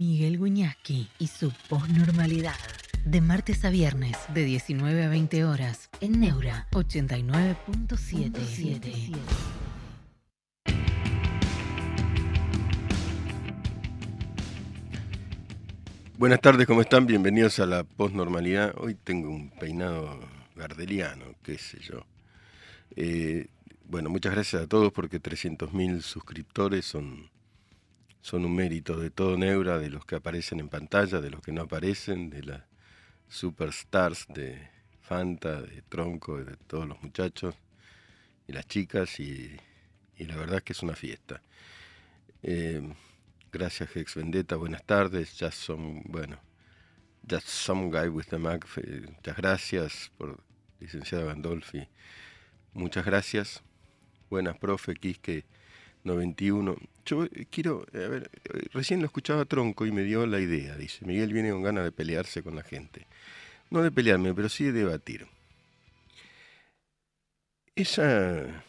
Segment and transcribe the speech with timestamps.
[0.00, 2.54] Miguel Guiñaski y su posnormalidad.
[3.04, 9.14] De martes a viernes, de 19 a 20 horas, en Neura 89.77.
[16.16, 17.04] Buenas tardes, ¿cómo están?
[17.04, 18.72] Bienvenidos a la posnormalidad.
[18.78, 20.18] Hoy tengo un peinado
[20.56, 22.06] gardeliano, qué sé yo.
[22.96, 23.48] Eh,
[23.84, 27.28] bueno, muchas gracias a todos porque 300.000 suscriptores son,
[28.22, 31.52] son un mérito de todo Neura, de los que aparecen en pantalla, de los que
[31.52, 32.62] no aparecen, de las
[33.28, 34.68] superstars de
[35.00, 37.54] Fanta, de Tronco, de todos los muchachos
[38.46, 39.56] y las chicas y,
[40.18, 41.42] la verdad es que es una fiesta.
[42.42, 42.82] Eh,
[43.52, 45.50] gracias Hex Vendetta, buenas tardes, ya
[46.04, 46.38] bueno,
[47.28, 50.42] just some guy with the Mac, muchas gracias por
[50.78, 51.88] licenciada Gandolfi,
[52.74, 53.62] muchas gracias,
[54.28, 55.44] buenas profe, Quisque
[56.04, 56.76] 91.
[57.04, 58.30] Yo quiero, a ver,
[58.72, 61.92] recién lo escuchaba Tronco y me dio la idea, dice, Miguel viene con ganas de
[61.92, 63.06] pelearse con la gente.
[63.70, 65.26] No de pelearme, pero sí de debatir.
[67.74, 68.64] Esa,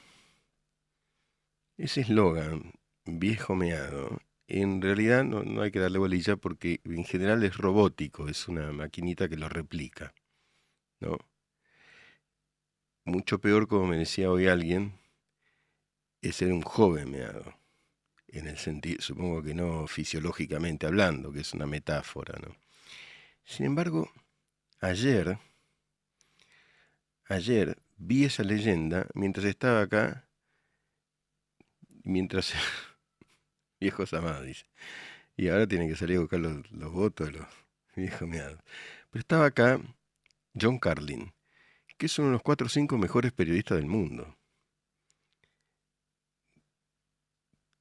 [1.77, 2.73] ese eslogan,
[3.05, 8.27] viejo meado, en realidad no, no, hay que darle bolilla porque en general es robótico,
[8.27, 10.13] es una maquinita que lo replica.
[10.99, 11.17] ¿no?
[13.05, 14.93] Mucho peor, como me decía hoy alguien,
[16.21, 17.55] es ser un joven meado.
[18.27, 22.55] En el sentido, supongo que no fisiológicamente hablando, que es una metáfora, ¿no?
[23.43, 24.09] Sin embargo,
[24.79, 25.37] ayer,
[27.27, 30.27] ayer vi esa leyenda mientras estaba acá,
[32.03, 32.53] mientras
[33.79, 34.65] viejos amados, dice.
[35.35, 37.47] Y ahora tienen que salir a buscar los, votos de los
[37.95, 38.59] viejos meados.
[39.09, 39.81] Pero estaba acá
[40.59, 41.33] John Carlin,
[41.97, 44.37] que es uno de los cuatro o cinco mejores periodistas del mundo.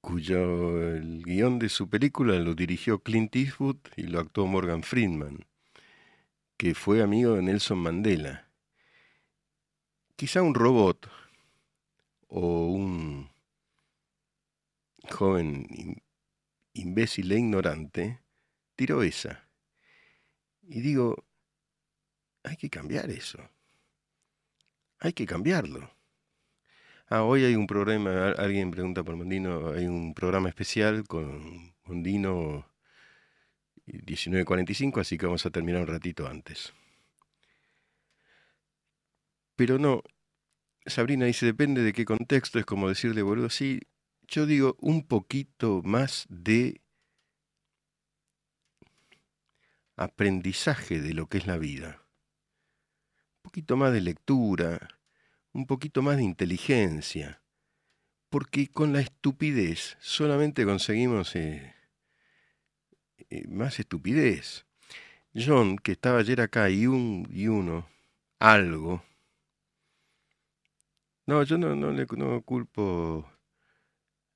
[0.00, 5.46] Cuyo el guion de su película lo dirigió Clint Eastwood y lo actuó Morgan Friedman,
[6.56, 8.48] que fue amigo de Nelson Mandela.
[10.16, 11.10] Quizá un robot
[12.28, 13.30] o un
[15.10, 16.02] joven
[16.72, 18.20] imbécil e ignorante
[18.76, 19.48] tiró esa.
[20.62, 21.25] Y digo,
[22.42, 23.38] hay que cambiar eso.
[24.98, 25.91] Hay que cambiarlo.
[27.12, 32.71] Ah, hoy hay un programa, alguien pregunta por Mondino, hay un programa especial con Mondino
[33.87, 36.72] 19.45, así que vamos a terminar un ratito antes.
[39.56, 40.04] Pero no,
[40.87, 43.81] Sabrina dice, depende de qué contexto, es como decirle, boludo, sí,
[44.28, 46.81] yo digo un poquito más de
[49.97, 52.04] aprendizaje de lo que es la vida.
[53.43, 55.00] Un poquito más de lectura,
[55.53, 57.43] un poquito más de inteligencia,
[58.28, 61.75] porque con la estupidez solamente conseguimos eh,
[63.31, 64.66] eh, más estupidez.
[65.34, 67.88] John, que estaba ayer acá, y, un, y uno,
[68.38, 69.03] algo.
[71.27, 73.31] No, yo no, no le no culpo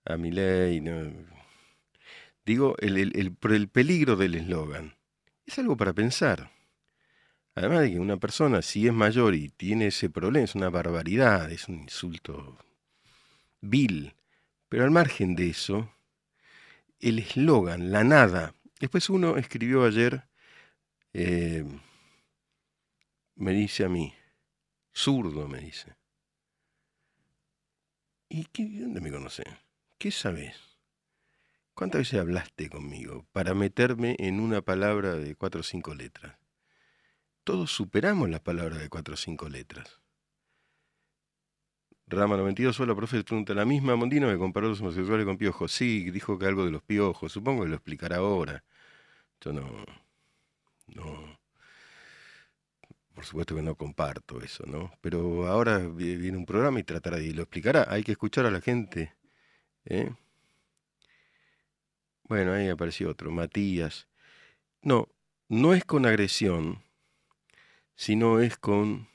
[0.05, 1.13] a mi ley, no.
[2.45, 4.97] Digo, el, el, el, el peligro del eslogan.
[5.47, 6.53] Es algo para pensar.
[7.54, 11.50] Además de que una persona, si es mayor y tiene ese problema, es una barbaridad,
[11.53, 12.59] es un insulto
[13.60, 14.15] vil.
[14.69, 15.88] Pero al margen de eso,
[16.98, 18.54] el eslogan, la nada.
[18.81, 20.25] Después uno escribió ayer,
[21.12, 21.65] eh,
[23.37, 24.12] me dice a mí,
[24.92, 25.94] zurdo me dice.
[28.28, 29.44] ¿Y qué, dónde me conoce?
[29.98, 30.56] ¿Qué sabes?
[31.72, 36.36] ¿Cuántas veces hablaste conmigo para meterme en una palabra de cuatro o cinco letras?
[37.44, 40.00] Todos superamos las palabras de cuatro o cinco letras.
[42.06, 43.97] Rama 92, hola, profe, pregunta la misma.
[43.97, 45.72] Mondino me comparó los homosexuales con piojos.
[45.72, 47.33] Sí, dijo que algo de los piojos.
[47.33, 48.65] Supongo que lo explicará ahora.
[49.41, 49.84] Yo no.
[50.88, 51.38] No.
[53.15, 54.93] Por supuesto que no comparto eso, ¿no?
[55.00, 57.87] Pero ahora viene un programa y tratará y lo explicará.
[57.88, 59.15] Hay que escuchar a la gente.
[59.87, 60.12] ¿eh?
[62.25, 64.09] Bueno, ahí apareció otro, Matías.
[64.83, 65.09] No,
[65.48, 66.84] no es con agresión,
[67.95, 69.09] sino es con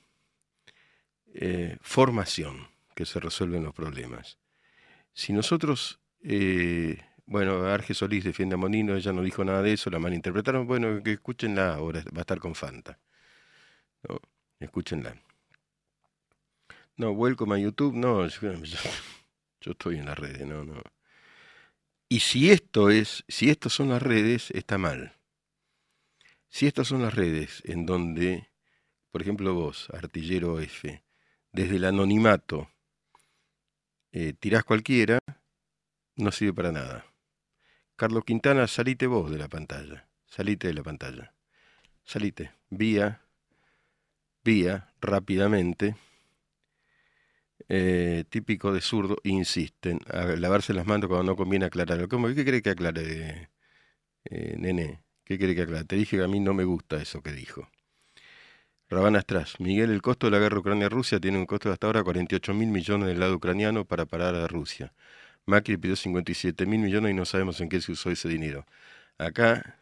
[1.33, 4.37] eh, formación que se resuelven los problemas.
[5.13, 9.89] Si nosotros, eh, bueno, Arge Solís defiende a Monino, ella no dijo nada de eso,
[9.89, 12.99] la malinterpretaron, bueno, que escúchenla ahora, va a estar con Fanta.
[14.59, 15.15] Escúchenla.
[16.97, 20.81] No, welcome a YouTube, no, yo, estoy en las redes, no, no.
[22.09, 25.13] Y si esto es, si estas son las redes, está mal.
[26.49, 28.48] Si estas son las redes en donde
[29.11, 31.03] por ejemplo vos, artillero F,
[31.51, 32.69] desde el anonimato,
[34.11, 35.19] eh, tirás cualquiera,
[36.15, 37.05] no sirve para nada.
[37.95, 40.07] Carlos Quintana, salite vos de la pantalla.
[40.25, 41.33] Salite de la pantalla.
[42.03, 42.51] Salite.
[42.69, 43.21] Vía.
[44.43, 44.93] Vía.
[45.01, 45.95] Rápidamente.
[47.67, 49.99] Eh, típico de zurdo, insisten.
[50.07, 52.07] A lavarse las manos cuando no conviene aclarar.
[52.07, 52.27] ¿Cómo?
[52.33, 53.49] ¿Qué cree que aclare,
[54.25, 55.03] eh, nene?
[55.25, 55.85] ¿Qué quiere que aclare?
[55.85, 57.69] Te dije que a mí no me gusta eso que dijo.
[58.89, 59.59] Rabana Stras.
[59.59, 62.69] Miguel, el costo de la guerra Ucrania-Rusia tiene un costo de hasta ahora 48 mil
[62.69, 64.93] millones del lado ucraniano para parar a Rusia.
[65.45, 68.65] Macri pidió 57 mil millones y no sabemos en qué se usó ese dinero.
[69.19, 69.79] Acá,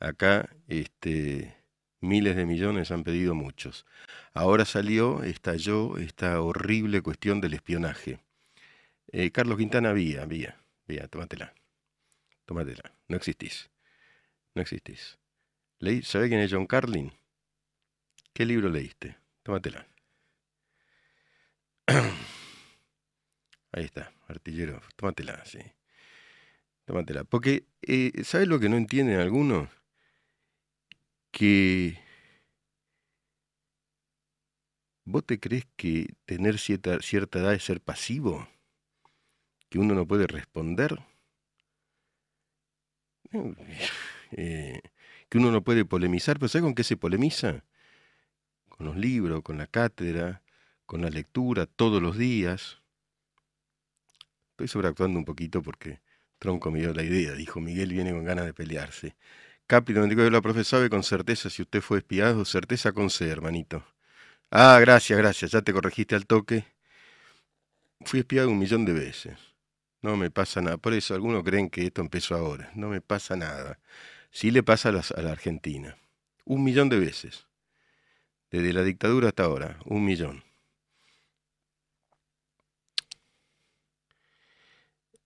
[0.00, 1.54] acá, este,
[2.00, 3.84] miles de millones han pedido muchos.
[4.32, 8.20] Ahora salió, estalló esta horrible cuestión del espionaje.
[9.12, 10.56] Eh, Carlos Quintana, vía, vía,
[10.88, 11.54] vía, tómatela.
[12.46, 13.68] Tómatela, no existís.
[14.54, 15.18] No existís.
[16.04, 17.12] ¿Sabe quién es John Carlin?
[18.36, 19.16] ¿Qué libro leíste?
[19.42, 19.88] Tómatela.
[23.72, 24.82] Ahí está, artillero.
[24.94, 25.60] Tómatela, sí.
[26.84, 27.24] Tómatela.
[27.24, 29.70] Porque, eh, ¿sabes lo que no entienden algunos?
[31.30, 31.98] Que
[35.06, 38.46] ¿Vos te crees que tener cierta, cierta, edad es ser pasivo?
[39.70, 40.98] ¿Que uno no puede responder?
[44.32, 44.82] Eh,
[45.28, 46.38] ¿Que uno no puede polemizar?
[46.38, 47.64] ¿Pero sabes con qué se polemiza?
[48.76, 50.42] Con los libros, con la cátedra,
[50.84, 52.78] con la lectura todos los días.
[54.52, 56.00] Estoy sobreactuando un poquito porque
[56.38, 59.16] Tronco me dio la idea, dijo Miguel viene con ganas de pelearse.
[59.66, 63.84] Capi 94, la profe sabe con certeza si usted fue espiado, certeza con C, hermanito.
[64.50, 66.64] Ah, gracias, gracias, ya te corregiste al toque.
[68.04, 69.36] Fui espiado un millón de veces.
[70.02, 70.76] No me pasa nada.
[70.76, 72.70] Por eso algunos creen que esto empezó ahora.
[72.74, 73.80] No me pasa nada.
[74.30, 75.96] Sí le pasa a la Argentina.
[76.44, 77.46] Un millón de veces.
[78.56, 80.42] Desde la dictadura hasta ahora, un millón.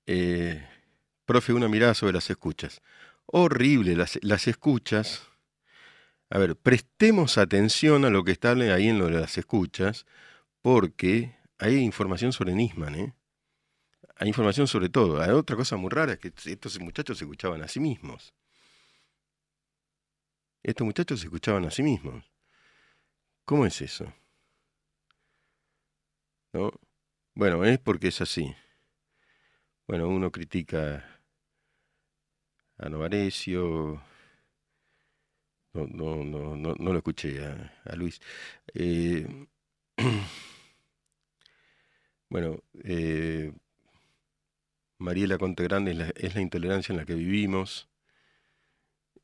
[0.05, 0.67] Eh,
[1.27, 2.83] profe, una mirada sobre las escuchas.
[3.27, 5.29] Horrible, las, las, escuchas.
[6.29, 10.07] A ver, prestemos atención a lo que está ahí en lo de las escuchas,
[10.61, 13.15] porque hay información sobre Nisman, ¿eh?
[14.17, 15.23] Hay información sobre todo.
[15.23, 18.35] Hay otra cosa muy rara es que estos muchachos se escuchaban a sí mismos.
[20.65, 22.30] Estos muchachos se escuchaban a sí mismos.
[23.51, 24.05] ¿Cómo es eso?
[26.53, 26.71] ¿No?
[27.35, 28.55] Bueno, es porque es así.
[29.89, 31.21] Bueno, uno critica
[32.79, 34.01] a Novarecio.
[35.73, 38.21] No, no, no, no, no lo escuché a, Luis.
[38.73, 39.27] Eh,
[42.29, 43.53] bueno, eh,
[44.99, 47.89] Mariela Contegrande es la, es la intolerancia en la que vivimos.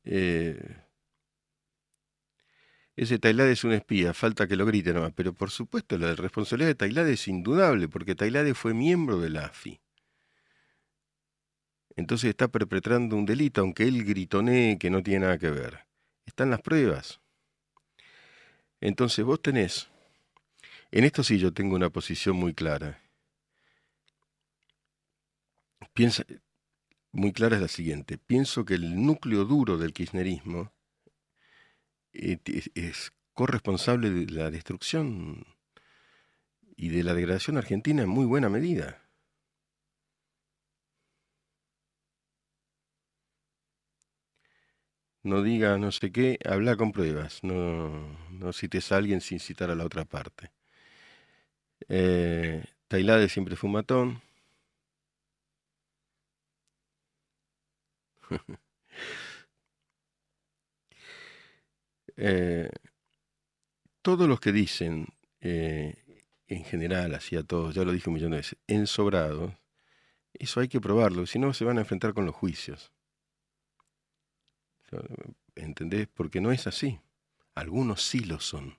[0.03, 0.86] Eh,
[2.97, 5.13] ese Tailade es un espía, falta que lo grite nomás.
[5.15, 9.45] Pero por supuesto, la responsabilidad de Tailade es indudable, porque Tailade fue miembro de la
[9.45, 9.79] AFI.
[11.95, 15.85] Entonces está perpetrando un delito, aunque él gritonee que no tiene nada que ver.
[16.25, 17.21] Están las pruebas.
[18.81, 19.89] Entonces vos tenés,
[20.89, 22.99] en esto sí yo tengo una posición muy clara.
[25.93, 26.23] Piensa,
[27.11, 28.17] muy clara es la siguiente.
[28.17, 30.71] Pienso que el núcleo duro del kirchnerismo
[32.75, 35.45] es corresponsable de la destrucción
[36.77, 39.01] y de la degradación argentina en muy buena medida.
[45.21, 49.69] No diga no sé qué, habla con pruebas, no, no cites a alguien sin citar
[49.69, 50.51] a la otra parte.
[51.89, 54.21] Eh, Tailade siempre fue un matón.
[62.17, 62.69] Eh,
[64.01, 65.07] todos los que dicen,
[65.41, 69.53] eh, en general, así a todos, ya lo dije un millón de veces, ensobrados,
[70.33, 72.91] eso hay que probarlo, si no se van a enfrentar con los juicios.
[75.55, 76.07] ¿Entendés?
[76.13, 76.99] Porque no es así.
[77.55, 78.77] Algunos sí lo son,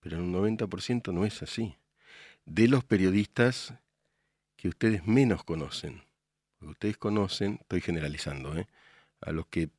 [0.00, 1.76] pero en un 90% no es así.
[2.44, 3.74] De los periodistas
[4.56, 6.02] que ustedes menos conocen,
[6.60, 8.66] ustedes conocen, estoy generalizando, ¿eh?
[9.20, 9.70] a los que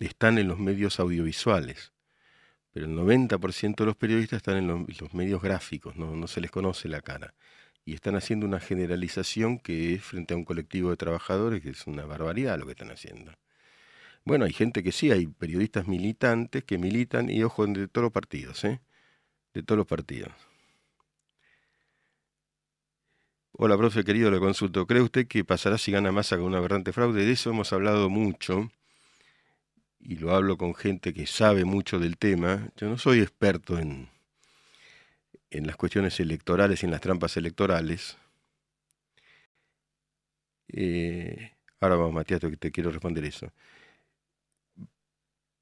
[0.00, 1.92] están en los medios audiovisuales,
[2.76, 6.88] pero el 90% de los periodistas están en los, medios gráficos, no, se les conoce
[6.88, 7.32] la cara.
[7.86, 11.86] Y están haciendo una generalización que es frente a un colectivo de trabajadores, que es
[11.86, 13.32] una barbaridad lo que están haciendo.
[14.26, 18.12] Bueno, hay gente que sí, hay periodistas militantes que militan, y ojo, de todos los
[18.12, 18.82] partidos, ¿eh?
[19.54, 20.34] De todos los partidos.
[23.52, 24.86] Hola, profe querido, le consulto.
[24.86, 27.24] ¿Cree usted que pasará si gana masa con un aberrante fraude?
[27.24, 28.70] De eso hemos hablado mucho
[30.00, 34.08] y lo hablo con gente que sabe mucho del tema, yo no soy experto en,
[35.50, 38.16] en las cuestiones electorales y en las trampas electorales.
[40.68, 43.52] Eh, Ahora vamos, Matías, te, quiero responder eso.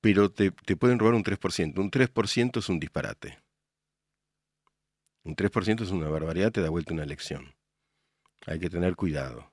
[0.00, 1.79] Pero te, te pueden robar un 3%.
[1.79, 3.41] Un 3% es un disparate.
[5.25, 7.55] Un 3% es una barbaridad, te da vuelta una elección.
[8.47, 9.53] Hay que tener cuidado.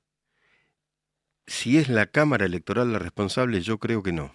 [1.48, 4.34] Si es la Cámara Electoral la responsable, yo creo que no.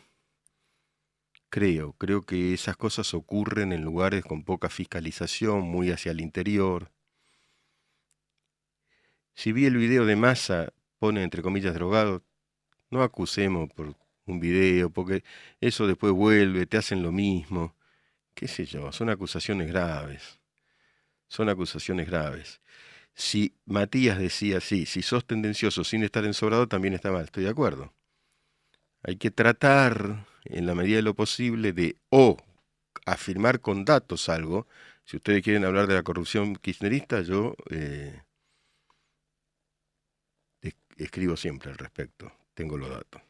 [1.57, 6.93] Creo, creo que esas cosas ocurren en lugares con poca fiscalización, muy hacia el interior.
[9.33, 12.23] Si vi el video de Massa, pone entre comillas drogado,
[12.91, 13.97] no acusemos por
[14.27, 15.25] un video, porque
[15.59, 17.75] eso después vuelve, te hacen lo mismo.
[18.35, 18.93] ¿Qué sé yo?
[18.93, 20.39] Son acusaciones graves.
[21.27, 22.61] Son acusaciones graves.
[23.15, 27.51] Si Matías decía, sí, si sos tendencioso sin estar ensobrado, también está mal, estoy de
[27.51, 27.95] acuerdo.
[29.03, 32.37] Hay que tratar, en la medida de lo posible, de o
[33.05, 34.67] afirmar con datos algo.
[35.05, 38.23] Si ustedes quieren hablar de la corrupción kirchnerista, yo eh,
[40.97, 43.23] escribo siempre al respecto, tengo los datos.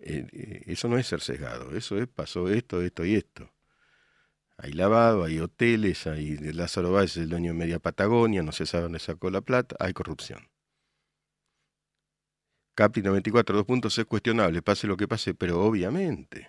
[0.00, 3.50] Eh, eh, eso no es ser sesgado, eso es pasó esto, esto y esto.
[4.56, 8.84] Hay lavado, hay hoteles, hay Lázaro Báez, el dueño de Media Patagonia, no se sabe
[8.84, 10.48] dónde sacó la plata, hay corrupción.
[12.74, 16.48] Capri 94, dos puntos, es cuestionable, pase lo que pase, pero obviamente,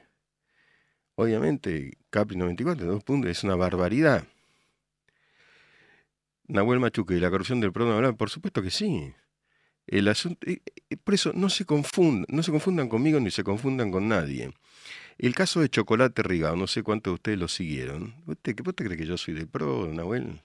[1.16, 4.28] obviamente, Capri 94, dos puntos, es una barbaridad.
[6.48, 8.14] Nahuel Machuque, ¿la corrupción del programa?
[8.18, 9.14] Por supuesto que sí.
[9.88, 13.44] El asunto, eh, eh, por eso no se confundan, no se confundan conmigo ni se
[13.44, 14.52] confundan con nadie.
[15.18, 18.16] El caso de Chocolate Rigado, no sé cuántos de ustedes lo siguieron.
[18.26, 20.42] ¿Usted, ¿Vos te crees que yo soy de pro, Nahuel?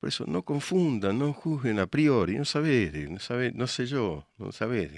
[0.00, 4.26] Por eso no confundan, no juzguen a priori, no sabés, no, sabés, no sé yo,
[4.38, 4.90] no sabés.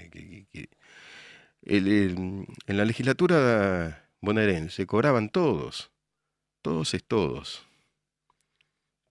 [1.61, 5.91] en la legislatura bonaerense cobraban todos,
[6.61, 7.65] todos es todos,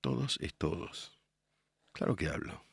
[0.00, 1.18] todos es todos.
[1.92, 2.64] Claro que hablo.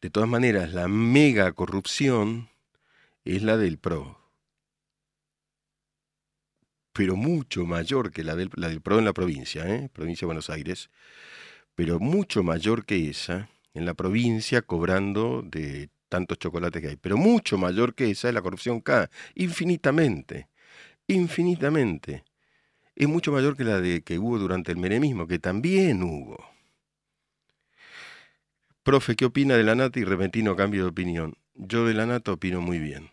[0.00, 2.48] De todas maneras, la mega corrupción
[3.26, 4.26] es la del PRO
[6.96, 9.90] pero mucho mayor que la del, la del PRO en la provincia, ¿eh?
[9.92, 10.88] provincia de Buenos Aires,
[11.76, 17.16] pero mucho mayor que esa en la provincia cobrando de tantos chocolates que hay, pero
[17.16, 20.48] mucho mayor que esa es la corrupción K, infinitamente,
[21.06, 22.24] infinitamente.
[22.96, 26.38] Es mucho mayor que la de que hubo durante el menemismo, que también hubo.
[28.82, 31.36] Profe, ¿qué opina de la nata y repentino cambio de opinión?
[31.54, 33.10] Yo de la nata opino muy bien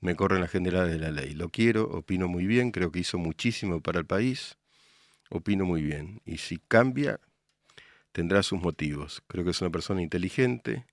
[0.00, 1.34] me corren las generales de la ley.
[1.34, 4.58] Lo quiero, opino muy bien, creo que hizo muchísimo para el país,
[5.28, 6.22] opino muy bien.
[6.24, 7.20] Y si cambia,
[8.12, 9.22] tendrá sus motivos.
[9.26, 10.86] Creo que es una persona inteligente,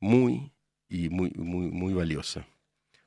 [0.00, 0.52] muy
[0.88, 2.46] y muy, muy, muy valiosa.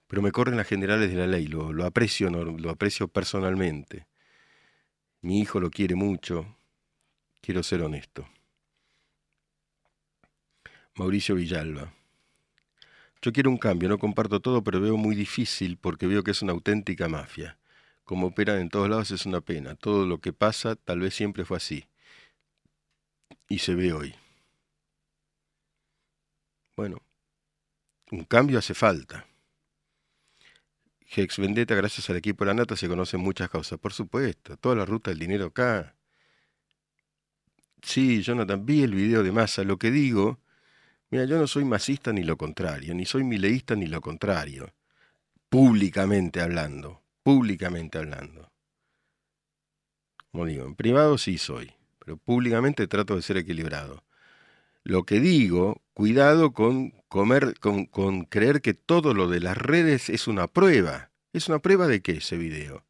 [0.08, 4.08] Pero me corren las generales de la ley, lo, lo aprecio, lo aprecio personalmente.
[5.22, 6.56] Mi hijo lo quiere mucho,
[7.42, 8.28] quiero ser honesto.
[10.96, 11.94] Mauricio Villalba.
[13.22, 16.42] Yo quiero un cambio, no comparto todo, pero veo muy difícil porque veo que es
[16.42, 17.58] una auténtica mafia.
[18.04, 19.76] Como operan en todos lados es una pena.
[19.76, 21.86] Todo lo que pasa tal vez siempre fue así.
[23.48, 24.16] Y se ve hoy.
[26.76, 26.98] Bueno,
[28.12, 29.26] un cambio hace falta.
[31.16, 33.80] Hex Vendetta, gracias al equipo de la Nata, se conocen muchas causas.
[33.80, 35.96] Por supuesto, toda la ruta del dinero acá.
[37.82, 39.64] Sí, Jonathan, vi el video de Massa.
[39.64, 40.40] Lo que digo
[41.10, 44.74] Mira, yo no soy masista ni lo contrario, ni soy mileísta ni lo contrario.
[45.50, 48.52] Públicamente hablando, públicamente hablando.
[50.32, 51.72] Como digo, en privado sí soy,
[52.06, 54.04] pero públicamente trato de ser equilibrado.
[54.84, 60.10] Lo que digo, cuidado con comer, con, con creer que todo lo de las redes
[60.10, 61.10] es una prueba.
[61.34, 62.86] ¿Es una prueba de qué ese video?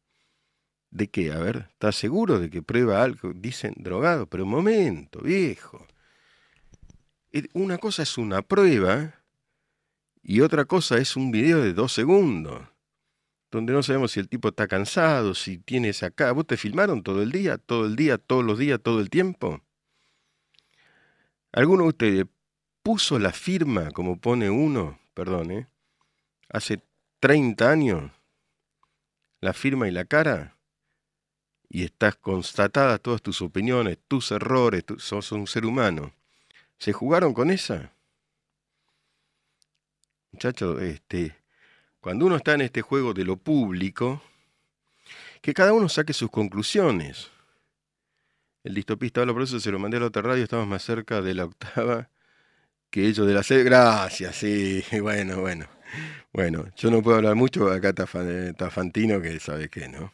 [0.90, 1.32] ¿De qué?
[1.32, 3.32] A ver, ¿estás seguro de que prueba algo?
[3.34, 5.86] Dicen drogado, pero un momento, viejo.
[7.54, 9.14] Una cosa es una prueba
[10.22, 12.62] y otra cosa es un video de dos segundos,
[13.50, 16.32] donde no sabemos si el tipo está cansado, si tienes acá.
[16.32, 19.62] ¿Vos te filmaron todo el día, todo el día, todos los días, todo el tiempo?
[21.52, 22.26] ¿Alguno de ustedes
[22.82, 25.68] puso la firma, como pone uno, perdón, ¿eh?
[26.50, 26.82] hace
[27.20, 28.12] 30 años,
[29.40, 30.56] la firma y la cara?
[31.68, 36.12] Y estás constatadas todas tus opiniones, tus errores, sos un ser humano.
[36.78, 37.92] ¿Se jugaron con esa?
[40.30, 41.34] Muchachos, este,
[42.06, 44.22] cuando uno está en este juego de lo público,
[45.42, 47.32] que cada uno saque sus conclusiones.
[48.62, 51.20] El distopista habla por eso, se lo mandé a la otra radio, estamos más cerca
[51.20, 52.08] de la octava
[52.90, 53.64] que ellos de la sede.
[53.64, 55.66] Gracias, sí, bueno, bueno.
[56.32, 58.06] Bueno, yo no puedo hablar mucho, acá está,
[58.70, 60.12] Fantino que sabe qué, ¿no?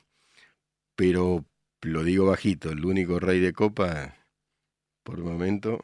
[0.97, 1.45] Pero
[1.83, 4.17] lo digo bajito, el único rey de copa,
[5.03, 5.79] por el momento,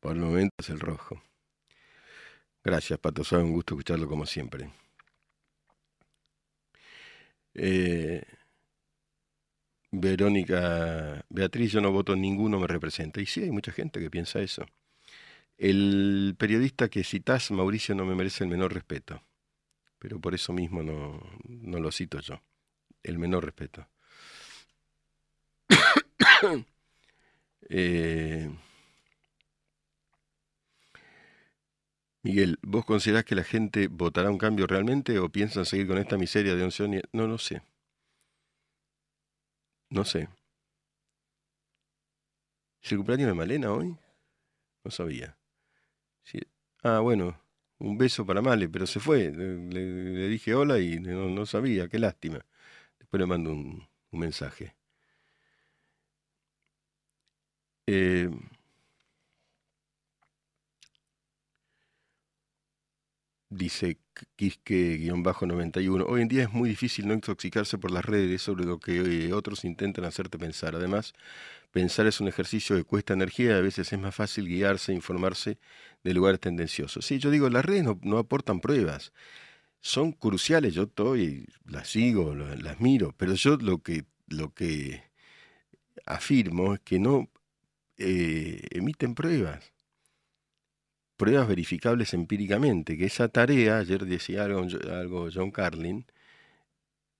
[0.00, 1.22] por el momento es el rojo.
[2.64, 3.22] Gracias, Pato.
[3.22, 4.70] Sabe un gusto escucharlo como siempre.
[7.54, 8.22] Eh,
[9.92, 13.20] Verónica, Beatriz, yo no voto ninguno, me representa.
[13.20, 14.66] Y sí, hay mucha gente que piensa eso.
[15.58, 19.22] El periodista que citás, Mauricio, no me merece el menor respeto.
[19.98, 22.42] Pero por eso mismo no, no lo cito yo.
[23.02, 23.88] El menor respeto.
[27.68, 28.50] eh,
[32.22, 36.16] Miguel, ¿vos considerás que la gente votará un cambio realmente o piensan seguir con esta
[36.16, 36.98] miseria de onción?
[37.12, 37.60] No, no sé.
[39.90, 40.28] No sé.
[42.82, 43.96] ¿Es el cumpleaños de Malena hoy?
[44.84, 45.38] No sabía.
[46.82, 47.38] Ah, bueno,
[47.78, 49.30] un beso para Male, pero se fue.
[49.32, 52.44] Le, dije hola y no, sabía, qué lástima.
[52.98, 54.76] Después le mando un, un mensaje.
[57.86, 58.30] Eh,
[63.50, 63.98] dice
[64.36, 69.26] Quisque-91, hoy en día es muy difícil no intoxicarse por las redes sobre lo que
[69.26, 70.74] eh, otros intentan hacerte pensar.
[70.76, 71.14] Además,
[71.70, 75.58] pensar es un ejercicio que cuesta energía y a veces es más fácil guiarse, informarse
[76.04, 77.04] de lugares tendenciosos.
[77.04, 79.12] Sí, yo digo, las redes no, aportan pruebas.
[79.80, 85.02] Son cruciales, yo estoy, las sigo, las miro, pero yo lo que, lo que
[86.06, 87.30] afirmo es que no
[87.98, 89.72] eh, emiten pruebas
[91.20, 96.06] pruebas verificables empíricamente, que esa tarea, ayer decía algo, algo John Carlin,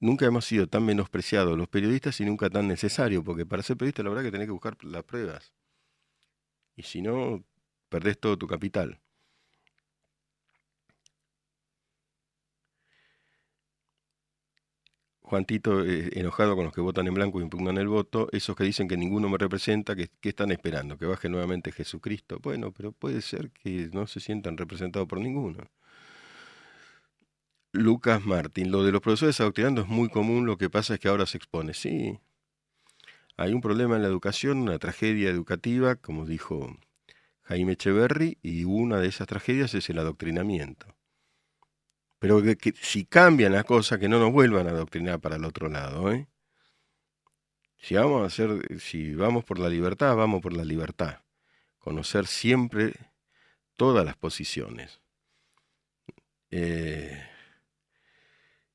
[0.00, 4.02] nunca hemos sido tan menospreciados los periodistas y nunca tan necesario, porque para ser periodista
[4.02, 5.52] la verdad que tenés que buscar las pruebas.
[6.76, 7.44] Y si no,
[7.90, 9.00] perdés todo tu capital.
[15.30, 18.64] Juantito eh, enojado con los que votan en blanco e impugnan el voto, esos que
[18.64, 20.98] dicen que ninguno me representa, que, están esperando?
[20.98, 22.40] ¿Que baje nuevamente Jesucristo?
[22.42, 25.58] Bueno, pero puede ser que no se sientan representados por ninguno.
[27.72, 31.06] Lucas Martín, lo de los profesores adoctrinando es muy común, lo que pasa es que
[31.06, 31.74] ahora se expone.
[31.74, 32.18] Sí,
[33.36, 36.76] hay un problema en la educación, una tragedia educativa, como dijo
[37.42, 40.88] Jaime Echeverry, y una de esas tragedias es el adoctrinamiento.
[42.20, 45.68] Pero que, si cambian las cosas, que no nos vuelvan a adoctrinar para el otro
[45.68, 46.12] lado.
[46.12, 46.28] ¿eh?
[47.78, 51.20] Si vamos a hacer, si vamos por la libertad, vamos por la libertad.
[51.78, 52.94] Conocer siempre
[53.76, 55.00] todas las posiciones.
[56.50, 57.26] Eh,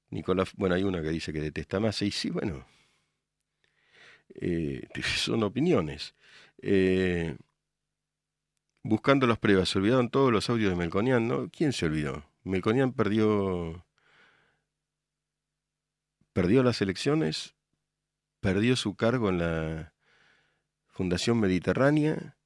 [0.10, 2.66] Nicolás, bueno, hay una que dice que detesta más, y sí, bueno,
[4.34, 6.16] eh, son opiniones.
[6.62, 7.38] Eh,
[8.82, 11.50] buscando las pruebas, se olvidaron todos los audios de Melconian, ¿no?
[11.50, 12.35] ¿Quién se olvidó?
[12.46, 13.86] Melconian perdió,
[16.32, 17.56] perdió las elecciones,
[18.40, 19.94] perdió su cargo en la
[20.88, 22.38] Fundación Mediterránea,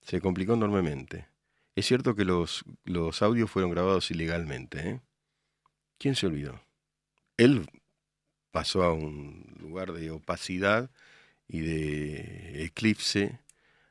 [0.00, 1.28] se complicó enormemente.
[1.76, 4.88] Es cierto que los, los audios fueron grabados ilegalmente.
[4.88, 5.00] ¿eh?
[5.98, 6.60] ¿Quién se olvidó?
[7.36, 7.68] Él
[8.50, 10.90] pasó a un lugar de opacidad
[11.46, 13.38] y de eclipse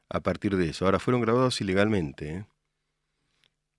[0.09, 0.85] a partir de eso.
[0.85, 2.29] Ahora fueron grabados ilegalmente.
[2.29, 2.45] ¿eh?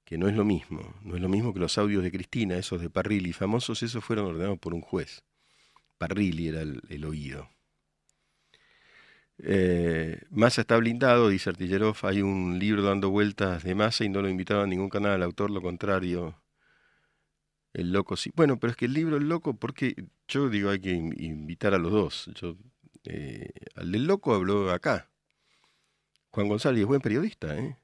[0.08, 2.80] Que no es lo mismo, no es lo mismo que los audios de Cristina, esos
[2.80, 5.22] de Parrilli famosos, esos fueron ordenados por un juez.
[5.98, 7.50] Parrilli era el, oído.
[9.36, 14.22] Eh, Massa está blindado, dice Artillerov, hay un libro dando vueltas de Massa y no
[14.22, 16.40] lo invitaron a ningún canal, al autor lo contrario.
[17.74, 18.32] El loco sí.
[18.34, 19.94] Bueno, pero es que el libro El loco, porque
[20.26, 22.30] yo digo hay que invitar a los dos.
[22.34, 22.56] Yo,
[23.04, 25.10] eh, al del loco habló acá.
[26.30, 27.76] Juan González es buen periodista, ¿eh?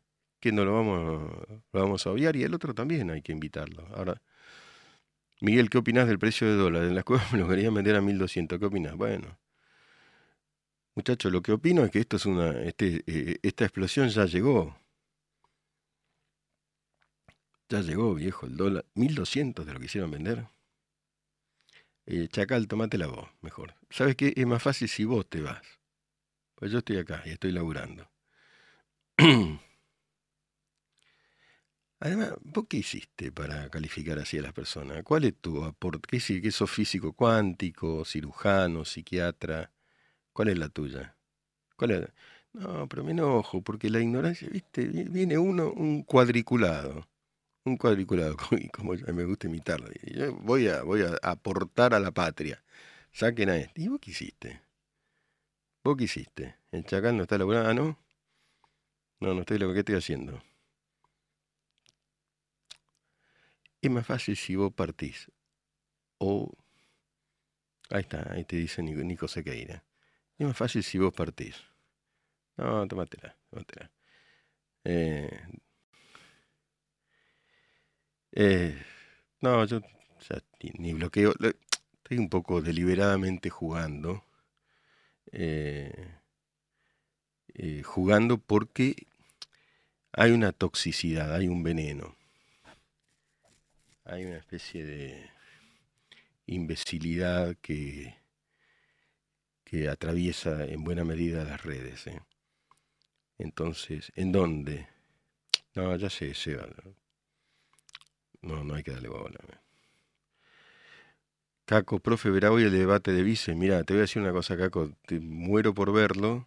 [0.44, 1.33] Que no lo vamos,
[1.72, 3.87] lo vamos a obviar y el otro también hay que invitarlo.
[3.94, 4.20] Ahora,
[5.40, 6.85] Miguel, ¿qué opinas del precio de dólar?
[6.85, 8.94] En las cuevas me lo querían vender a 1200, ¿qué opinas?
[8.94, 9.38] Bueno,
[10.94, 14.76] muchachos, lo que opino es que esto es una, este, eh, esta explosión ya llegó.
[17.70, 18.85] Ya llegó, viejo, el dólar.
[18.94, 20.44] 1200 de lo que hicieron vender.
[22.04, 23.74] Eh, Chacal, la voz, mejor.
[23.88, 24.35] ¿Sabes qué?
[24.37, 25.62] Es más fácil si vos te vas.
[26.54, 28.11] Pues yo estoy acá y estoy laburando.
[32.05, 35.03] Además, ¿vos qué hiciste para calificar así a las personas?
[35.05, 36.07] ¿Cuál es tu aporte?
[36.07, 39.73] ¿Qué, ¿Qué sos físico cuántico, cirujano, psiquiatra?
[40.35, 41.17] ¿Cuál es la tuya?
[41.77, 42.09] ¿Cuál es?
[42.53, 47.09] No, pero me enojo, porque la ignorancia, viste, viene uno, un cuadriculado.
[47.64, 48.37] Un cuadriculado,
[48.75, 49.88] como me gusta imitarlo.
[50.03, 52.62] Yo voy a, voy a aportar a la patria.
[53.12, 53.81] Saquen a este.
[53.81, 54.61] ¿Y vos qué hiciste?
[55.83, 56.57] ¿Vos qué hiciste?
[56.71, 57.71] ¿El chacal no está laburando?
[57.71, 57.99] Ah, ¿no?
[59.21, 60.43] No, no estoy lo que estoy haciendo.
[63.85, 65.31] Es más fácil si vos partís.
[66.16, 66.51] O.
[67.90, 69.85] Ahí está, ahí te dice Nico Sequeira.
[70.38, 71.57] Es más fácil si vos partís.
[72.57, 73.90] No, tómatela, tómatela.
[74.85, 75.29] Eh,
[78.37, 78.75] Eh,
[79.42, 79.81] no, yo
[80.79, 81.35] ni, bloqueo.
[81.99, 84.25] Estoy un poco deliberadamente jugando.
[85.31, 85.92] Eh,
[87.55, 89.07] eh, jugando porque
[90.12, 92.16] hay una toxicidad, hay un veneno.
[94.05, 95.31] Hay una especie de
[96.47, 98.14] imbecilidad que,
[99.64, 102.07] que atraviesa en buena medida las redes.
[102.07, 102.21] ¿eh?
[103.38, 104.88] Entonces, ¿en dónde?
[105.75, 106.69] No, ya sé, Seba.
[108.43, 109.38] No, no hay que darle bola.
[111.64, 113.55] Caco, profe, verá hoy el debate de vice.
[113.55, 114.93] Mira, te voy a decir una cosa, Caco.
[115.07, 116.47] Te muero por verlo.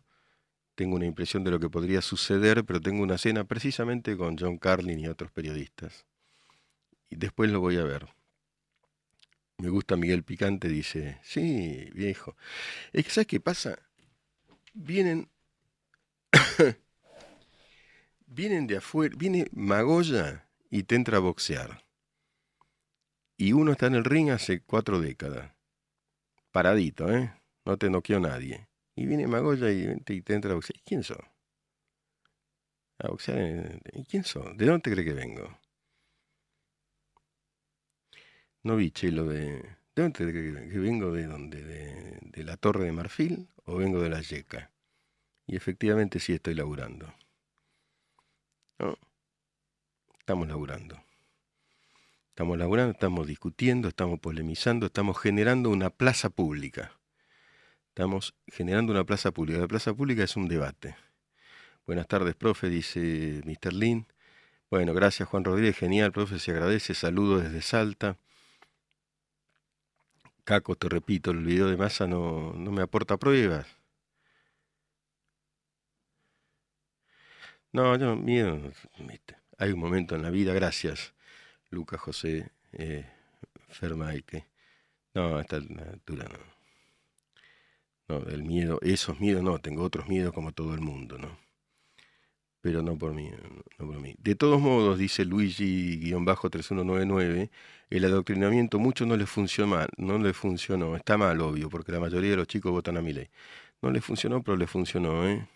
[0.75, 4.59] Tengo una impresión de lo que podría suceder, pero tengo una cena precisamente con John
[4.59, 6.05] Carlin y otros periodistas.
[7.09, 8.07] Y después lo voy a ver.
[9.59, 12.35] Me gusta Miguel Picante, dice, sí, viejo.
[12.93, 13.79] Es que, ¿sabes qué pasa?
[14.73, 15.29] Vienen...
[18.27, 21.83] vienen de afuera, viene Magoya y te entra a boxear.
[23.35, 25.53] Y uno está en el ring hace cuatro décadas.
[26.51, 27.33] Paradito, ¿eh?
[27.65, 28.67] No te noqueó nadie.
[28.95, 30.77] Y viene Magoya y te, entra a boxear.
[30.77, 31.19] ¿Y quién sos?
[32.99, 33.81] A boxear.
[33.93, 34.55] ¿Y quién sos?
[34.55, 35.57] ¿De dónde te cree que vengo?
[38.67, 39.63] No vi, Chelo, de...
[39.95, 41.13] ¿De dónde que vengo?
[41.13, 41.63] ¿De dónde?
[41.63, 44.71] ¿De, la Torre de Marfil o vengo de la Yeca?
[45.45, 47.13] Y efectivamente sí estoy laburando.
[48.77, 48.97] ¿No?
[50.19, 51.01] Estamos laburando.
[52.27, 56.91] Estamos laburando, estamos discutiendo, estamos polemizando, estamos generando una plaza pública.
[57.87, 59.59] Estamos generando una plaza pública.
[59.59, 60.97] La plaza pública es un debate.
[61.85, 63.71] Buenas tardes, profe, dice Mr.
[63.71, 64.07] Lin.
[64.69, 66.95] Bueno, gracias Juan Rodríguez, genial, profe, se agradece.
[66.95, 68.17] Saludos desde Salta.
[70.47, 73.67] Caco, te repito, el video de masa no, no me aporta pruebas.
[77.73, 78.71] No, yo miedo.
[79.57, 81.13] Hay un momento en la vida, gracias
[81.69, 83.05] Lucas José eh,
[83.69, 84.47] Fermaite.
[85.13, 86.39] No, a esta altura no.
[88.07, 91.37] No, del miedo, esos miedos no, tengo otros miedos como todo el mundo, ¿no?
[92.61, 93.29] Pero no por mí,
[93.79, 94.15] no por mí.
[94.19, 97.49] De todos modos, dice Luigi-3199,
[97.89, 102.31] el adoctrinamiento mucho no le funcionó no le funcionó, está mal obvio, porque la mayoría
[102.31, 103.29] de los chicos votan a mi ley.
[103.81, 105.47] No le funcionó, pero le funcionó, ¿eh?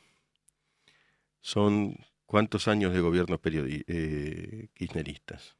[1.42, 5.56] Son cuántos años de gobiernos eh, kirchneristas.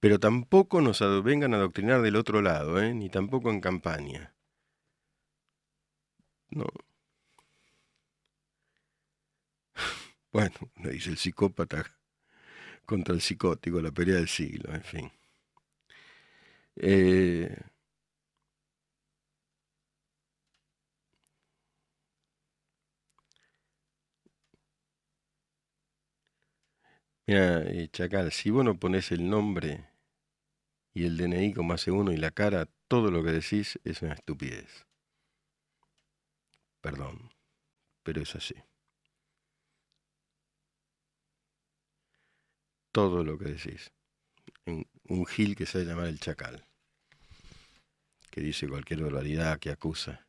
[0.00, 2.94] Pero tampoco nos vengan a adoctrinar del otro lado, ¿eh?
[2.94, 4.34] ni tampoco en campaña.
[6.50, 6.66] No.
[10.36, 10.52] Bueno,
[10.84, 11.84] le dice el psicópata
[12.86, 15.12] contra el psicótico, la pelea del siglo, en fin.
[16.76, 17.48] Eh,
[27.28, 29.86] Mira, eh, Chacal, si vos no pones el nombre
[30.94, 34.14] y el DNI como hace uno y la cara, todo lo que decís es una
[34.14, 34.86] estupidez.
[36.80, 37.16] Perdón,
[38.04, 38.54] pero es así.
[42.96, 43.92] Todo lo que decís.
[44.64, 46.64] Un gil que se llama el Chacal,
[48.30, 50.26] que dice cualquier barbaridad, que acusa.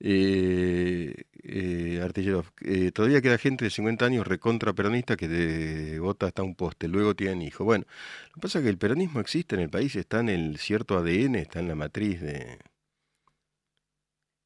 [0.00, 6.26] Eh, eh, artillero, eh, todavía queda gente de 50 años recontra peronista que de, vota
[6.26, 7.64] hasta un poste, luego tienen hijos.
[7.64, 7.84] Bueno,
[8.30, 10.98] lo que pasa es que el peronismo existe en el país, está en el cierto
[10.98, 12.58] ADN, está en la matriz de...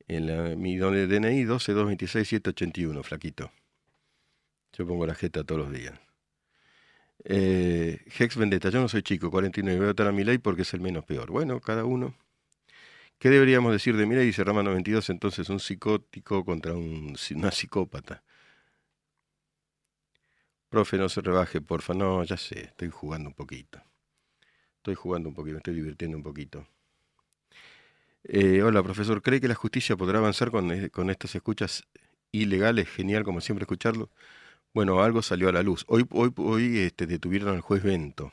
[0.09, 2.43] En la, mi DNI 12226
[3.03, 3.51] flaquito.
[4.75, 6.10] Yo pongo la jeta todos los días.
[7.25, 10.63] Eh, Hex Vendetta, yo no soy chico, 49, voy a votar a mi ley porque
[10.63, 11.31] es el menos peor.
[11.31, 12.15] Bueno, cada uno.
[13.19, 14.23] ¿Qué deberíamos decir de Mira?
[14.23, 18.23] Dice Rama 92, entonces un psicótico contra un, una psicópata.
[20.71, 21.95] Profe, no se rebaje, porfa.
[21.95, 23.83] No, ya sé, estoy jugando un poquito.
[24.77, 26.67] Estoy jugando un poquito, me estoy divirtiendo un poquito.
[28.25, 29.21] Eh, hola, profesor.
[29.23, 31.85] ¿Cree que la justicia podrá avanzar con, eh, con, estas escuchas
[32.33, 32.89] ilegales?
[32.89, 34.11] Genial, como siempre, escucharlo.
[34.73, 35.85] Bueno, algo salió a la luz.
[35.89, 38.33] Hoy, hoy, hoy este, detuvieron al juez Bento.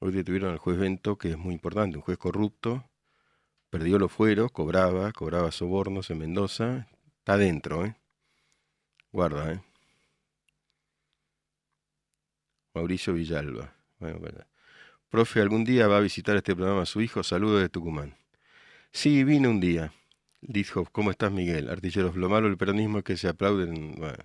[0.00, 2.90] Hoy detuvieron al juez Bento, que es muy importante, un juez corrupto,
[3.70, 6.88] perdió los fueros, cobraba, cobraba sobornos en Mendoza,
[7.18, 7.94] está adentro, ¿eh?
[9.12, 9.62] Guarda, ¿eh?
[12.74, 13.72] Mauricio Villalba.
[14.00, 14.18] Bueno,
[15.08, 17.22] Profe, ¿algún día va a visitar este programa a su hijo?
[17.22, 18.16] Saludos de Tucumán.
[18.90, 19.92] Sí, vine un día.
[20.42, 21.70] Dijo, ¿cómo estás, Miguel?
[21.70, 23.94] Artilleros, lo malo del peronismo es que se aplauden.
[23.94, 24.24] Bueno,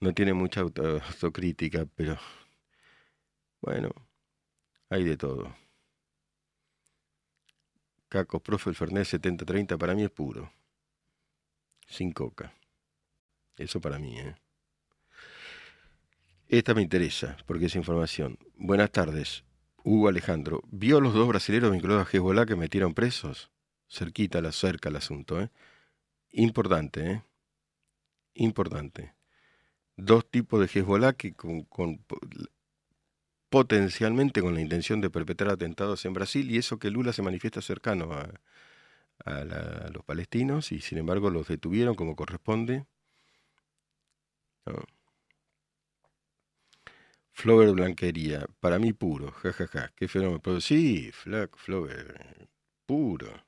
[0.00, 2.18] no tiene mucha autocrítica, pero
[3.60, 3.90] bueno,
[4.88, 5.54] hay de todo.
[8.08, 10.50] Caco, profe, el Fernet 7030 para mí es puro.
[11.86, 12.54] Sin coca.
[13.58, 14.34] Eso para mí, ¿eh?
[16.48, 18.38] Esta me interesa, porque es información.
[18.56, 19.44] Buenas tardes.
[19.84, 23.50] Hugo Alejandro, ¿vio los dos brasileños vinculados a Hezbollah que metieron presos?
[23.90, 25.50] Cerquita, la cerca el asunto, ¿eh?
[26.32, 27.24] Importante, ¿eh?
[28.34, 29.14] Importante.
[29.96, 31.66] Dos tipos de Hezbollah que con,
[33.50, 37.60] potencialmente con la intención de perpetrar atentados en Brasil y eso que Lula se manifiesta
[37.62, 38.30] cercano a,
[39.92, 42.86] los palestinos y sin embargo los detuvieron como corresponde.
[47.32, 49.92] Flover Blanquería, para mí puro, jajaja, ja, ja.
[49.96, 50.60] qué fenómeno.
[50.60, 52.48] sí, Flover,
[52.86, 53.44] puro,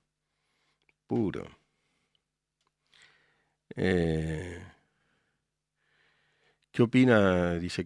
[3.76, 4.62] Eh,
[6.70, 7.84] ¿Qué opina, dice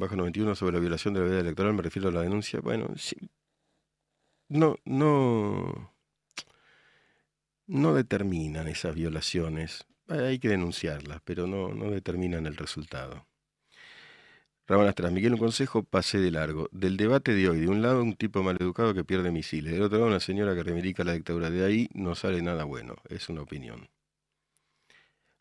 [0.00, 1.74] bajo 91 sobre la violación de la vida electoral?
[1.74, 2.60] Me refiero a la denuncia.
[2.60, 3.16] Bueno, sí.
[4.50, 5.94] No, no,
[7.68, 9.86] no determinan esas violaciones.
[10.08, 13.27] Hay que denunciarlas, pero no, no determinan el resultado.
[14.68, 16.68] Ramón Astras, Miguel, un consejo, pase de largo.
[16.72, 19.96] Del debate de hoy, de un lado un tipo maleducado que pierde misiles, del otro
[19.96, 21.48] lado una señora que reivindica la dictadura.
[21.48, 23.88] De ahí no sale nada bueno, es una opinión.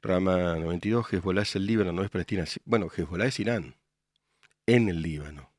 [0.02, 2.46] Rama 92, Hezbollah es el Líbano, no es Palestina.
[2.64, 3.76] Bueno, Hezbollah es Irán,
[4.66, 5.52] en el Líbano.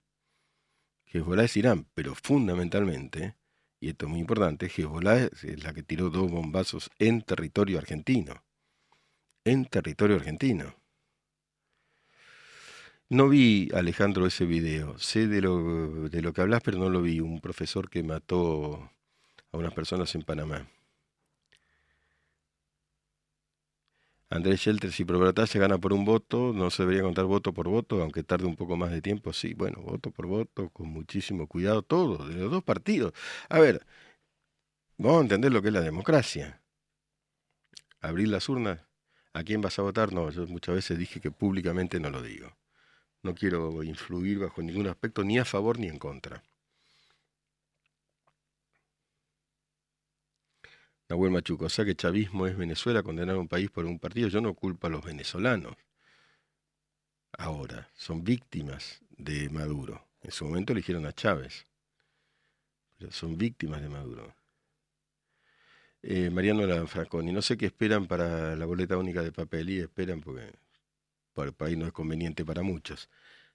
[1.04, 3.34] Hezbollah es Irán, pero fundamentalmente,
[3.80, 8.42] y esto es muy importante, Hezbollah es la que tiró dos bombazos en territorio argentino.
[9.44, 10.77] En territorio argentino.
[13.10, 14.98] No vi, Alejandro, ese video.
[14.98, 17.20] Sé de lo, de lo que hablas, pero no lo vi.
[17.20, 18.90] Un profesor que mató
[19.52, 20.68] a unas personas en Panamá.
[24.30, 27.68] Andrés Shelter, si por se gana por un voto, no se debería contar voto por
[27.68, 29.32] voto, aunque tarde un poco más de tiempo.
[29.32, 33.14] Sí, bueno, voto por voto, con muchísimo cuidado, todo, de los dos partidos.
[33.48, 33.86] A ver,
[34.98, 36.60] vamos a entender lo que es la democracia.
[38.00, 38.80] Abrir las urnas,
[39.32, 40.12] ¿a quién vas a votar?
[40.12, 42.56] No, yo muchas veces dije que públicamente no lo digo.
[43.22, 46.42] No quiero influir bajo ningún aspecto, ni a favor ni en contra.
[51.08, 54.28] Nahuel Machuco, o sea que chavismo es Venezuela, condenar a un país por un partido.
[54.28, 55.74] Yo no culpo a los venezolanos.
[57.38, 60.06] Ahora, son víctimas de Maduro.
[60.22, 61.66] En su momento eligieron a Chávez.
[62.98, 64.34] Pero son víctimas de Maduro.
[66.02, 70.20] Eh, Mariano Lanfraconi, no sé qué esperan para la boleta única de papel y esperan
[70.20, 70.52] porque
[71.38, 73.08] por el país no es conveniente para muchos.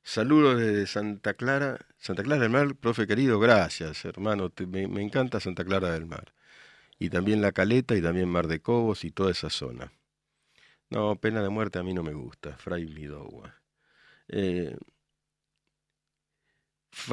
[0.04, 5.66] Saludos desde Santa Clara, Santa Clara del Mar, profe querido, gracias hermano, me encanta Santa
[5.66, 6.34] Clara del Mar
[6.98, 9.92] y también La Caleta y también Mar de Cobos y toda esa zona.
[10.90, 13.54] No, pena de muerte a mí no me gusta, Fray Midogua.
[14.30, 14.78] Eh,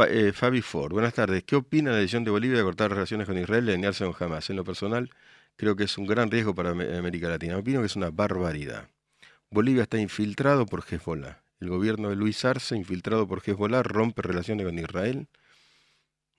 [0.08, 1.42] eh, Fabi Ford, buenas tardes.
[1.42, 4.48] ¿Qué opina la decisión de Bolivia de cortar relaciones con Israel y alinearse con Hamas?
[4.50, 5.10] En lo personal,
[5.56, 7.58] creo que es un gran riesgo para América Latina.
[7.58, 8.88] Opino que es una barbaridad.
[9.52, 11.42] Bolivia está infiltrado por Hezbollah.
[11.58, 15.26] El gobierno de Luis Arce, infiltrado por Hezbollah, rompe relaciones con Israel.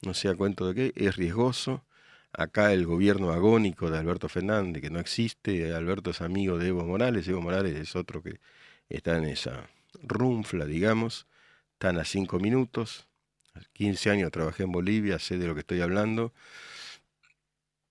[0.02, 1.84] No sé a cuento de qué, es riesgoso.
[2.32, 6.86] Acá el gobierno agónico de Alberto Fernández, que no existe, Alberto es amigo de Evo
[6.86, 8.40] Morales, Evo Morales es otro que
[8.88, 9.70] está en esa
[10.02, 11.28] runfla, digamos,
[11.74, 13.10] están a cinco minutos,
[13.74, 16.34] 15 años trabajé en Bolivia, sé de lo que estoy hablando.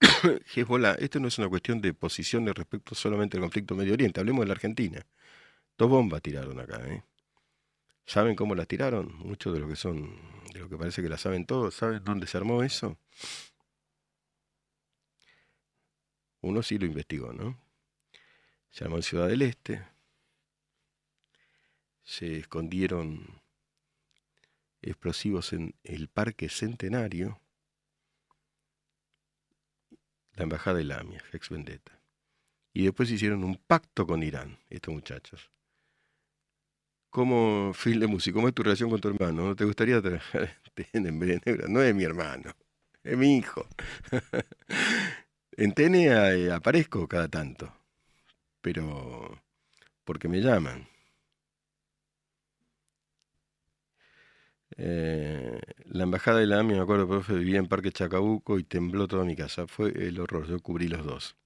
[0.55, 4.21] Hezbollah, esto no es una cuestión de posición de respecto solamente al conflicto Medio Oriente,
[4.21, 5.07] hablemos de la Argentina.
[5.77, 7.05] Dos bombas tiraron acá, ¿eh?
[8.07, 9.15] ¿Saben cómo las tiraron?
[9.19, 10.19] Muchos de lo que son,
[10.53, 12.99] de lo que parece que la saben todos, ¿saben dónde se armó eso?
[16.43, 17.59] Uno sí lo investigó, ¿no?
[18.71, 19.83] Se armó en Ciudad del Este.
[22.03, 23.41] Se escondieron
[24.83, 27.40] explosivos en el Parque Centenario.
[30.41, 32.01] La embajada de Lamia, ex vendetta.
[32.73, 35.51] Y después hicieron un pacto con Irán, estos muchachos.
[37.11, 39.49] ¿Cómo, Phil de música, cómo es tu relación con tu hermano?
[39.49, 40.59] ¿No te gustaría trabajar
[40.95, 42.57] en No es mi hermano,
[43.03, 43.69] es mi hijo.
[45.59, 47.71] En TN eh, aparezco cada tanto,
[48.63, 49.43] pero
[50.05, 50.89] porque me llaman.
[54.77, 59.09] Eh, la embajada de la AMI, me acuerdo, profe, vivía en Parque Chacabuco y tembló
[59.09, 59.67] toda mi casa.
[59.67, 61.37] Fue el horror, yo cubrí los dos.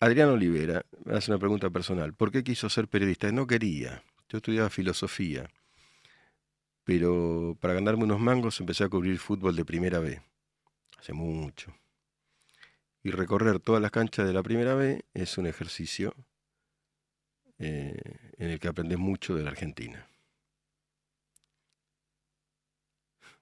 [0.00, 2.14] Adrián Olivera hace una pregunta personal.
[2.14, 3.32] ¿Por qué quiso ser periodista?
[3.32, 4.02] No quería.
[4.28, 5.50] Yo estudiaba filosofía.
[6.84, 10.22] Pero para ganarme unos mangos empecé a cubrir fútbol de primera B.
[10.98, 11.74] Hace mucho
[13.02, 16.14] y recorrer todas las canchas de la primera vez es un ejercicio
[17.58, 17.96] eh,
[18.36, 20.06] en el que aprendes mucho de la Argentina.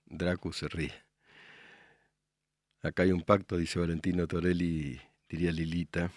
[0.07, 0.95] Dracu se ríe.
[2.83, 6.11] Acá hay un pacto, dice Valentino Torelli, diría Lilita.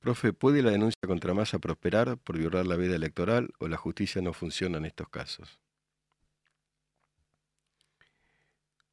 [0.00, 4.20] Profe, ¿puede la denuncia contra Massa prosperar por violar la veda electoral o la justicia
[4.22, 5.60] no funciona en estos casos?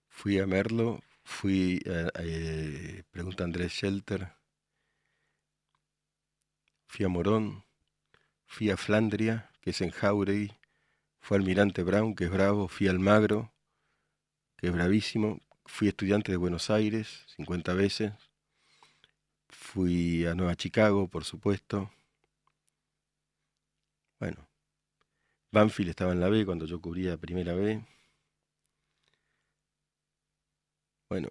[0.09, 4.33] Fui a Merlo, fui a, eh, pregunta Andrés Shelter,
[6.87, 7.63] fui a Morón,
[8.45, 10.51] fui a Flandria, que es en Jauregui,
[11.21, 13.53] al Almirante Brown, que es bravo, fui al Magro,
[14.57, 18.13] que es bravísimo, fui estudiante de Buenos Aires 50 veces,
[19.49, 21.91] fui a Nueva Chicago, por supuesto.
[24.19, 24.47] Bueno,
[25.51, 27.83] Banfield estaba en la B cuando yo cubría primera B.
[31.09, 31.29] Bueno,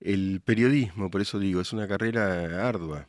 [0.00, 3.08] el periodismo, por eso digo, es una carrera ardua.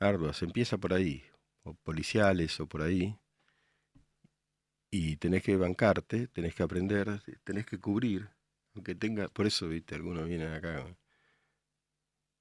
[0.00, 1.29] Ardua, se empieza por ahí,
[1.64, 3.16] o policiales o por ahí.
[4.90, 8.28] Y tenés que bancarte, tenés que aprender, tenés que cubrir,
[8.74, 10.84] aunque tenga, por eso, viste, algunos vienen acá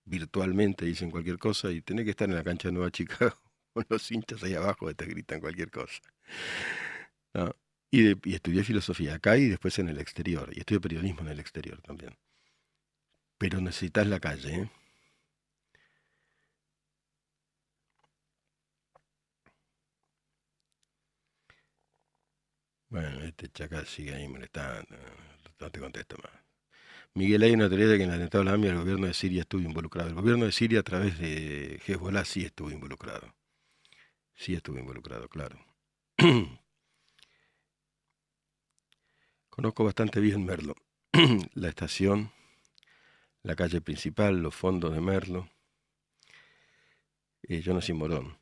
[0.06, 3.36] virtualmente, dicen cualquier cosa, y tenés que estar en la cancha de Nueva Chicago
[3.74, 6.02] con los hinchas ahí abajo que te gritan cualquier cosa.
[7.34, 7.56] No,
[7.92, 10.50] y, estudié filosofía acá y después en el exterior.
[10.54, 12.18] Y estudié periodismo en el exterior también.
[13.38, 14.54] Pero necesitas la calle.
[14.56, 14.70] ¿eh?
[22.89, 24.95] Bueno, este chacal sigue ahí molestando.
[25.60, 26.32] No te contesto más.
[27.13, 29.13] Miguel, hay una teoría de que en el atentado de la AMIA el gobierno de
[29.13, 30.10] Siria estuvo involucrado.
[30.10, 33.36] El gobierno de Siria a través de Hezbollah sí estuvo involucrado.
[34.36, 35.60] Sí estuvo involucrado, claro.
[39.49, 40.75] Conozco bastante bien Merlo,
[41.54, 42.32] la estación,
[43.43, 45.49] la calle principal, los fondos de Merlo.
[47.43, 48.38] Eh, yo nací en Morón.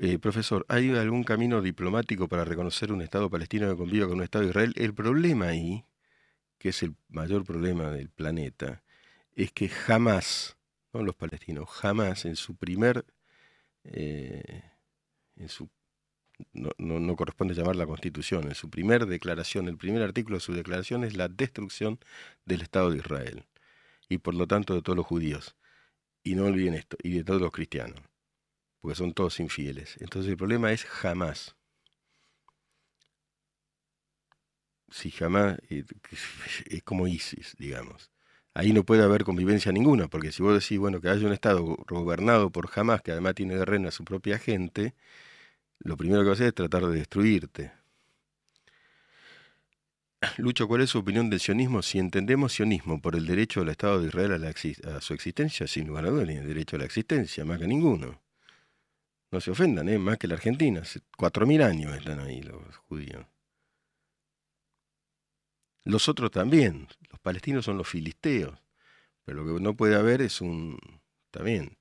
[0.00, 4.22] Eh, profesor, ¿hay algún camino diplomático para reconocer un Estado palestino que conviva con un
[4.22, 4.72] Estado de Israel?
[4.76, 5.84] El problema ahí,
[6.58, 8.82] que es el mayor problema del planeta,
[9.34, 10.56] es que jamás,
[10.92, 13.06] no los palestinos, jamás en su primer,
[13.84, 14.62] eh,
[15.36, 15.68] en su
[16.52, 18.44] no, no, corresponde llamar la Constitución.
[18.44, 21.98] En su primer declaración, el primer artículo de su declaración es la destrucción
[22.44, 23.44] del Estado de Israel
[24.08, 25.56] y por lo tanto de todos los judíos.
[26.22, 28.00] Y no olviden esto, y de todos los cristianos,
[28.80, 29.96] porque son todos infieles.
[30.00, 31.56] Entonces el problema es jamás.
[34.90, 35.84] Si jamás, eh,
[36.66, 38.10] es como ISIS, digamos.
[38.54, 41.62] Ahí no puede haber convivencia ninguna, porque si vos decís, bueno, que haya un Estado
[41.62, 44.94] gobernado por jamás, que además tiene de reina a su propia gente,
[45.80, 47.72] lo primero que va a hacer es tratar de destruirte.
[50.38, 51.82] Lucho, ¿cuál es su opinión del sionismo?
[51.82, 56.06] Si entendemos sionismo por el derecho del Estado de Israel a, su existencia, sin lugar
[56.06, 58.20] a dudas, ni el derecho a la existencia, más que ninguno.
[59.30, 59.98] No se ofendan, ¿eh?
[59.98, 60.80] más que la Argentina.
[60.80, 63.26] Hace cuatro mil años están ahí los judíos.
[65.84, 66.88] Los otros también.
[67.10, 68.58] Los palestinos son los filisteos.
[69.24, 70.78] Pero lo que no puede haber es un...
[71.30, 71.76] También.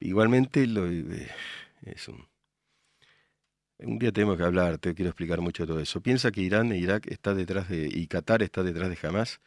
[0.00, 1.30] Igualmente lo, eh,
[1.82, 2.26] es un
[3.84, 6.00] un día tenemos que hablar, te quiero explicar mucho todo eso.
[6.00, 9.40] ¿Piensa que Irán e Irak está detrás de, y Qatar está detrás de Hamas?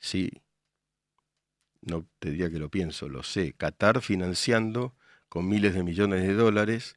[0.00, 0.30] Sí.
[1.80, 3.52] No te diría que lo pienso, lo sé.
[3.54, 4.95] Qatar financiando
[5.28, 6.96] con miles de millones de dólares.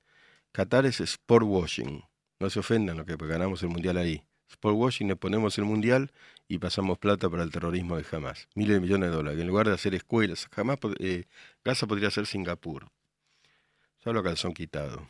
[0.51, 2.03] Qatar es sport washing.
[2.39, 4.23] No se ofendan lo que ganamos el mundial ahí.
[4.49, 6.11] Sport washing le ponemos el mundial
[6.47, 8.47] y pasamos plata para el terrorismo de Hamas.
[8.55, 9.39] Miles de millones de dólares.
[9.39, 11.25] En lugar de hacer escuelas, jamás eh,
[11.63, 12.89] Gaza podría ser Singapur.
[13.99, 15.09] Solo calzón quitado.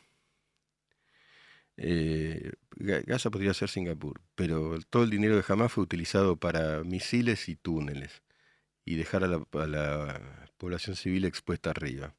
[1.78, 7.48] Eh, Gaza podría ser Singapur, pero todo el dinero de Hamas fue utilizado para misiles
[7.48, 8.22] y túneles
[8.84, 9.40] y dejar a la,
[10.58, 12.16] población civil expuesta arriba.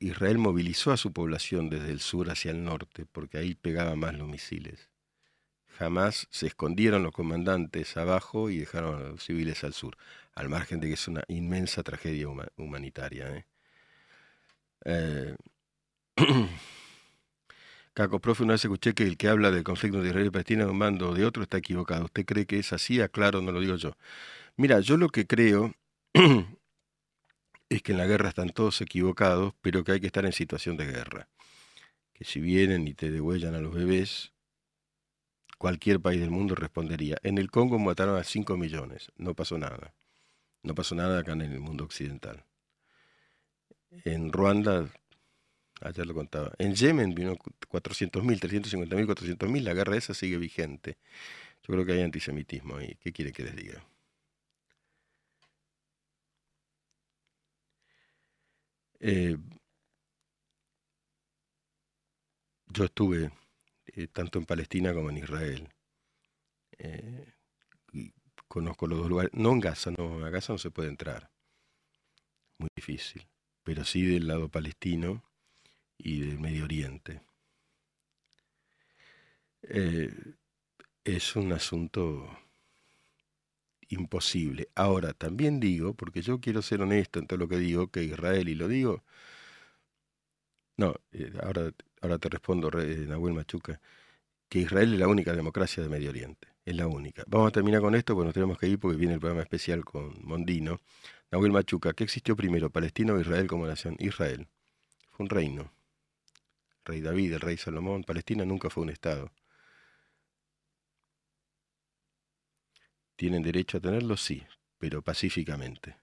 [0.00, 4.14] Israel movilizó a su población desde el sur hacia el norte, porque ahí pegaban más
[4.14, 4.90] los misiles.
[5.78, 9.96] Jamás se escondieron los comandantes abajo y dejaron a los civiles al sur,
[10.34, 13.36] al margen de que es una inmensa tragedia humanitaria.
[13.36, 13.46] ¿eh?
[14.84, 15.36] Eh,
[17.94, 20.64] Caco, profe, una vez escuché que el que habla del conflicto de Israel y Palestina
[20.64, 22.04] de un mando o de otro está equivocado.
[22.04, 23.00] ¿Usted cree que es así?
[23.00, 23.96] Aclaro, no lo digo yo.
[24.56, 25.74] Mira, yo lo que creo
[27.68, 30.76] es que en la guerra están todos equivocados, pero que hay que estar en situación
[30.76, 31.28] de guerra.
[32.12, 34.32] Que si vienen y te degüellan a los bebés,
[35.58, 37.18] cualquier país del mundo respondería.
[37.22, 39.94] En el Congo mataron a 5 millones, no pasó nada.
[40.62, 42.44] No pasó nada acá en el mundo occidental.
[44.04, 44.90] En Ruanda
[45.80, 46.52] Ayer lo contaba.
[46.58, 49.62] En Yemen vino 400.000, 350.000, 400.000.
[49.62, 50.98] La guerra esa sigue vigente.
[51.62, 52.96] Yo creo que hay antisemitismo ahí.
[53.00, 53.84] ¿Qué quiere que les diga?
[59.00, 59.36] Eh,
[62.66, 63.30] yo estuve
[63.86, 65.68] eh, tanto en Palestina como en Israel.
[66.78, 67.34] Eh,
[68.48, 69.32] conozco los dos lugares.
[69.34, 71.30] No en Gaza, no, a Gaza no se puede entrar.
[72.58, 73.26] muy difícil,
[73.64, 75.22] pero sí del lado palestino
[75.98, 77.22] y del Medio Oriente.
[79.62, 80.12] Eh,
[81.04, 82.28] es un asunto
[83.88, 84.68] imposible.
[84.74, 88.48] Ahora, también digo, porque yo quiero ser honesto en todo lo que digo, que Israel,
[88.48, 89.02] y lo digo,
[90.76, 93.80] no, eh, ahora, ahora te respondo, Nahuel Machuca,
[94.48, 97.24] que Israel es la única democracia de Medio Oriente, es la única.
[97.26, 99.84] Vamos a terminar con esto, porque nos tenemos que ir porque viene el programa especial
[99.84, 100.80] con Mondino.
[101.30, 103.96] Nahuel Machuca, ¿qué existió primero, Palestina o Israel como nación?
[103.98, 104.46] Israel.
[105.12, 105.72] Fue un reino.
[106.84, 108.04] rey David, el rey Salomón.
[108.04, 109.30] Palestina nunca fue un Estado.
[113.18, 114.16] ¿Tienen derecho a tenerlo?
[114.16, 114.44] Sí,
[114.78, 115.96] pero pacíficamente.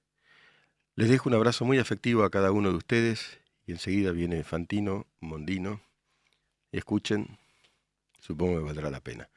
[0.95, 5.07] Les dejo un abrazo muy afectivo a cada uno de ustedes y enseguida viene Fantino,
[5.21, 5.81] Mondino.
[6.73, 7.39] Escuchen,
[8.19, 9.29] supongo que valdrá la pena.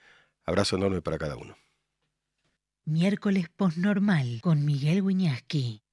[0.45, 1.57] Abrazo enorme para cada uno.
[2.85, 5.85] Miércoles posnormal con Miguel Wiñaski.